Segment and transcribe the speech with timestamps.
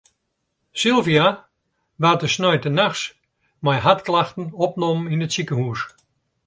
[0.81, 1.27] Sylvia
[2.01, 3.01] waard de sneintenachts
[3.65, 5.81] mei hartklachten opnommen yn it sikehûs.